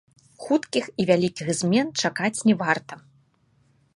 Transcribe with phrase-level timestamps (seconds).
[0.45, 2.93] Хуткіх і вялікіх змен чакаць не варта.